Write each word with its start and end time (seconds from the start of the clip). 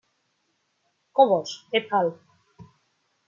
Cobos 1.19 1.53
"et 1.79 1.87
al. 1.99 2.13